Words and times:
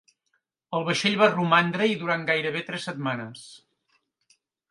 El 0.77 0.85
vaixell 0.87 1.17
va 1.23 1.27
romandre-hi 1.33 1.99
durant 2.03 2.25
gairebé 2.31 2.65
tres 2.71 2.89
setmanes. 2.91 3.47